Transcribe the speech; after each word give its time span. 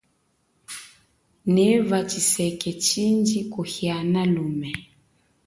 Neva 1.55 1.97
tshiseke 2.09 2.71
tshindji 2.83 3.39
kuhiana 3.53 4.21
lume. 4.33 4.71